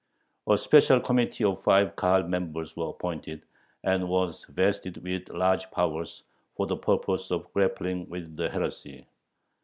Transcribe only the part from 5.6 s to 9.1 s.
powers, for the purpose of grappling with the "heresy."